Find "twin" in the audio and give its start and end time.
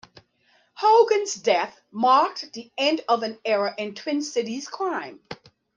3.93-4.23